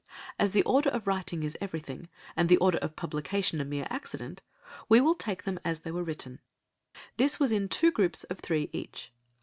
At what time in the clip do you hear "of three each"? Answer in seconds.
8.23-9.11